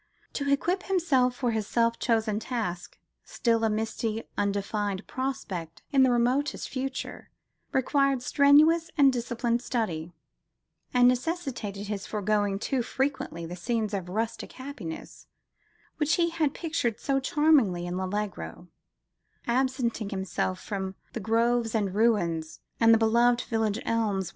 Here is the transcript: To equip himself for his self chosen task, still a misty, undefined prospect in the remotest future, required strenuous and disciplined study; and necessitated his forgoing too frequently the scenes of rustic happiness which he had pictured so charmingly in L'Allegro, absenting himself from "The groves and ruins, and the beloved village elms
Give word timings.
To 0.33 0.49
equip 0.51 0.81
himself 0.81 1.35
for 1.35 1.51
his 1.51 1.67
self 1.67 1.99
chosen 1.99 2.39
task, 2.39 2.97
still 3.23 3.63
a 3.63 3.69
misty, 3.69 4.23
undefined 4.35 5.05
prospect 5.05 5.83
in 5.91 6.01
the 6.01 6.09
remotest 6.09 6.69
future, 6.69 7.29
required 7.71 8.23
strenuous 8.23 8.89
and 8.97 9.13
disciplined 9.13 9.61
study; 9.61 10.11
and 10.91 11.07
necessitated 11.07 11.85
his 11.85 12.07
forgoing 12.07 12.57
too 12.57 12.81
frequently 12.81 13.45
the 13.45 13.55
scenes 13.55 13.93
of 13.93 14.09
rustic 14.09 14.53
happiness 14.53 15.27
which 15.97 16.15
he 16.15 16.31
had 16.31 16.55
pictured 16.55 16.99
so 16.99 17.19
charmingly 17.19 17.85
in 17.85 17.95
L'Allegro, 17.95 18.69
absenting 19.45 20.09
himself 20.09 20.59
from 20.59 20.95
"The 21.13 21.19
groves 21.19 21.75
and 21.75 21.93
ruins, 21.93 22.59
and 22.79 22.91
the 22.91 22.97
beloved 22.97 23.41
village 23.41 23.79
elms 23.85 24.29